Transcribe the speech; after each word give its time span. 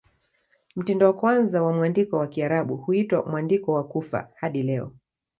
Mtindo 0.75 1.05
wa 1.05 1.13
kwanza 1.13 1.63
wa 1.63 1.73
mwandiko 1.73 2.17
wa 2.17 2.27
Kiarabu 2.27 2.77
huitwa 2.77 3.25
"Mwandiko 3.25 3.73
wa 3.73 3.83
Kufa" 3.83 4.29
hadi 4.35 4.63
leo. 4.63 4.91